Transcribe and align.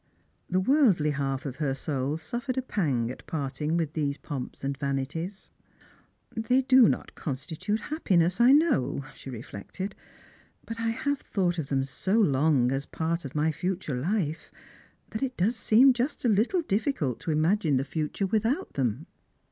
The 0.49 0.59
worldly 0.59 1.11
half 1.11 1.45
of 1.45 1.57
her 1.57 1.75
soul 1.75 2.17
suffered 2.17 2.57
a 2.57 2.63
pang 2.63 3.11
at 3.11 3.27
parting 3.27 3.77
with 3.77 3.93
these 3.93 4.17
pomps 4.17 4.63
and 4.63 4.75
vanities." 4.75 5.51
They 6.35 6.63
do 6.63 6.89
not 6.89 7.13
constitute 7.13 7.79
happiness, 7.81 8.41
I 8.41 8.51
know," 8.51 9.05
she 9.13 9.29
reilected;" 9.29 9.93
but 10.65 10.79
I 10.79 10.87
have 10.89 11.19
thought 11.21 11.59
of 11.59 11.67
them 11.69 11.83
so 11.83 12.19
long 12.19 12.71
as 12.71 12.85
a 12.85 12.87
part 12.87 13.25
of 13.25 13.35
my 13.35 13.51
future 13.51 13.93
life, 13.95 14.49
that 15.11 15.21
it 15.21 15.37
does 15.37 15.55
seem 15.55 15.93
just 15.93 16.25
a 16.25 16.29
little 16.29 16.63
difficult 16.63 17.19
to 17.19 17.31
imagine 17.31 17.77
the 17.77 17.85
future 17.85 18.25
with 18.25 18.43
out 18.47 18.73
them." 18.73 19.05